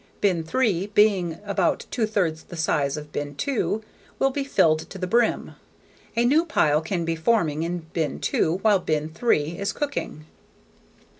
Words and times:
Bin 0.19 0.43
three, 0.43 0.87
being 0.87 1.37
about 1.45 1.85
two 1.91 2.07
thirds 2.07 2.45
the 2.45 2.57
size 2.57 2.97
of 2.97 3.11
bin 3.11 3.35
two, 3.35 3.83
will 4.17 4.31
be 4.31 4.43
filled 4.43 4.79
to 4.89 4.97
the 4.97 5.05
brim. 5.05 5.51
A 6.15 6.25
new 6.25 6.43
pile 6.43 6.81
can 6.81 7.05
be 7.05 7.15
forming 7.15 7.61
in 7.61 7.85
bin 7.93 8.19
two 8.19 8.57
while 8.63 8.79
bin 8.79 9.09
three 9.09 9.59
is 9.59 9.71
cooking. 9.71 10.25